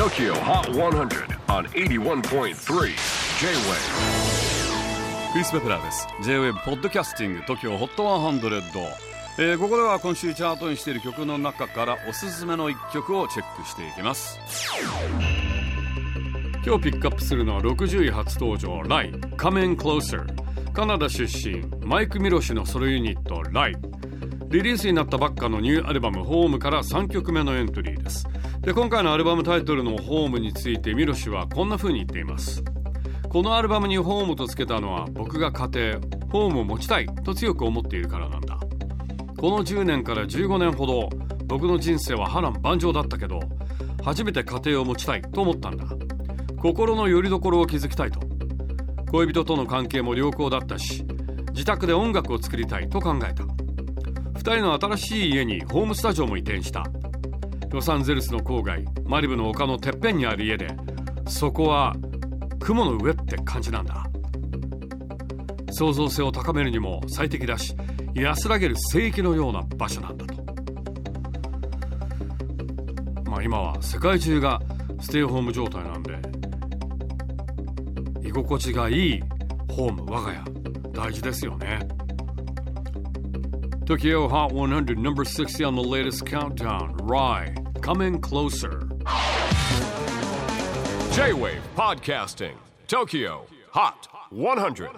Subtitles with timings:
[0.00, 2.54] TOKYO HOT 100 on 81.3 J-WAVE
[5.32, 6.08] クリス・ベプラーです。
[6.22, 8.62] J-WAVE ポッドキャスティング TOKYO HOT 100、
[9.36, 14.40] えー、ここでは今週チャートにしている曲の中からおすすめの一曲をチェックしていきます。
[16.64, 20.24] 今日ピックアップするのは60位初登場 LIE Come In Closer
[20.72, 23.74] カナダ出身マイク・ミロシのソロユニット LIE
[24.48, 28.26] リリースになったばっかのニューアルバム「ホームから3曲目のエントリーです。
[28.60, 32.62] で今回のアルバムタイトルの「ホームについてミロシはこんな風に言っています。
[33.30, 36.00] このアルバムにホームとつけたのは僕が家庭
[36.30, 38.58] ホームを持ちたいと強く思っているからなんだ。
[39.38, 41.08] この10年から15年ほど
[41.46, 43.40] 僕の人生は波乱万丈だったけど
[44.04, 45.86] 初めて家庭を持ちたいと思ったんだ。
[46.58, 48.20] 心の拠り所を築きたいと。
[49.10, 51.06] 恋人との関係も良好だったし
[51.52, 53.44] 自宅で音楽を作りたいと考えた。
[53.44, 56.84] 2人の新しい家にホームスタジオも移転した。
[57.70, 60.68] ロサンゼルスの郊外マリブの丘のてっぺんにある家で
[61.26, 61.94] そこは
[62.58, 64.06] 雲の上って感じなんだ。
[65.72, 67.74] 創造性を高めるにも最適だし
[68.14, 70.34] 安らげる聖域のような場所なんだと。
[73.30, 74.60] まあ今は世界中が
[75.00, 76.18] ステイホーム状態なんで
[78.28, 79.22] 居心地がいい
[79.70, 80.42] ホーム我が家
[80.92, 81.78] 大事ですよね。
[83.90, 86.96] Tokyo Hot 100, number 60 on the latest countdown.
[86.98, 88.88] Rye, coming closer.
[91.10, 92.54] J-WAVE PODCASTING
[92.86, 94.90] TOKYO HOT 100